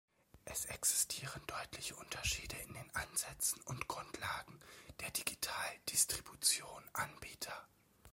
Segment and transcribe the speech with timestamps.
[0.45, 4.59] Es existieren deutliche Unterschiede in den Ansätzen und Grundlagen
[4.99, 7.67] der Digital-Distribution-Anbieter.